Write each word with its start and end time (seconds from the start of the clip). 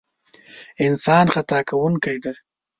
انسان 0.85 1.25
خطا 1.33 1.59
کوونکی 1.69 2.15
دی. 2.23 2.33